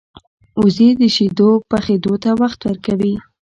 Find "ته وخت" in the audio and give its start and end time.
2.23-2.59